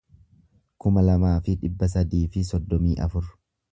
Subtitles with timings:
[0.85, 3.29] kuma lamaa fi dhibba sadii fi soddomii afur